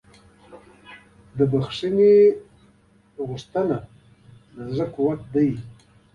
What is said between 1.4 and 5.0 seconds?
بښنې غوښتنه د زړه